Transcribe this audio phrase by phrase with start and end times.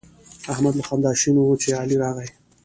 [0.53, 2.27] احمد له خندا شین وو چې علي راغی.